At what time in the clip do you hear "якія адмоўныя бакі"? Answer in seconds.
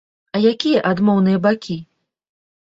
0.51-1.77